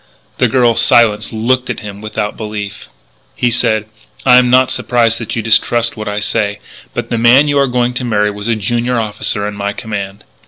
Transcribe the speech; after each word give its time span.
The 0.39 0.47
girl, 0.47 0.73
silenced, 0.73 1.31
looked 1.31 1.69
at 1.69 1.81
him 1.81 2.01
without 2.01 2.35
belief. 2.35 2.89
He 3.35 3.51
said: 3.51 3.85
"I 4.25 4.37
am 4.37 4.49
not 4.49 4.71
surprised 4.71 5.19
that 5.19 5.35
you 5.35 5.43
distrust 5.43 5.95
what 5.95 6.07
I 6.07 6.19
say. 6.19 6.59
But 6.95 7.11
the 7.11 7.19
man 7.19 7.47
you 7.47 7.59
are 7.59 7.67
going 7.67 7.93
to 7.93 8.03
marry 8.03 8.31
was 8.31 8.47
a 8.47 8.55
junior 8.55 8.97
officer 8.99 9.47
in 9.47 9.53
my 9.53 9.73
command. 9.73 10.23